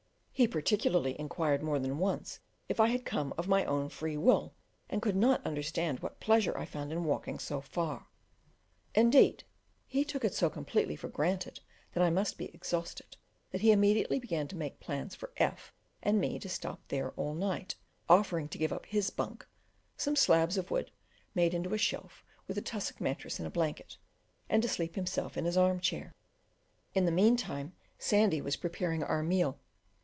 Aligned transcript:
He 0.33 0.47
particularly 0.47 1.19
inquired 1.19 1.61
more 1.61 1.77
than 1.77 1.99
once 1.99 2.39
if 2.67 2.79
I 2.79 2.87
had 2.87 3.05
come 3.05 3.31
of 3.37 3.47
my 3.47 3.63
own 3.63 3.89
free 3.89 4.17
will, 4.17 4.55
and 4.89 4.99
could 4.99 5.15
not 5.15 5.45
understand 5.45 5.99
what 5.99 6.19
pleasure 6.19 6.57
I 6.57 6.65
found 6.65 6.91
in 6.91 7.03
walking 7.03 7.37
so 7.37 7.61
far. 7.61 8.07
Indeed 8.95 9.43
he 9.85 10.03
took 10.03 10.25
it 10.25 10.33
so 10.33 10.49
completely 10.49 10.95
for 10.95 11.09
granted 11.09 11.59
that 11.93 12.01
I 12.01 12.09
must 12.09 12.39
be 12.39 12.45
exhausted, 12.55 13.17
that 13.51 13.61
he 13.61 13.71
immediately 13.71 14.17
began 14.17 14.47
to 14.47 14.55
make 14.55 14.79
plans 14.79 15.13
for 15.13 15.31
F 15.37 15.71
and 16.01 16.19
me 16.19 16.39
to 16.39 16.49
stop 16.49 16.87
there 16.87 17.11
all 17.11 17.35
night, 17.35 17.75
offering 18.09 18.47
to 18.49 18.57
give 18.57 18.73
up 18.73 18.87
his 18.87 19.11
"bunk" 19.11 19.47
(some 19.95 20.15
slabs 20.15 20.57
of 20.57 20.71
wood 20.71 20.89
made 21.35 21.53
into 21.53 21.75
a 21.75 21.77
shelf, 21.77 22.23
with 22.47 22.57
a 22.57 22.61
tussock 22.63 22.99
mattress 22.99 23.37
and 23.37 23.47
a 23.47 23.51
blanket), 23.51 23.95
and 24.49 24.63
to 24.63 24.67
sleep 24.67 24.95
himself 24.95 25.37
in 25.37 25.45
his 25.45 25.55
arm 25.57 25.79
chair. 25.79 26.15
In 26.95 27.05
the 27.05 27.11
meantime, 27.11 27.73
Sandy 27.99 28.41
was 28.41 28.55
preparing 28.55 29.03
our 29.03 29.21
meal. 29.21 29.59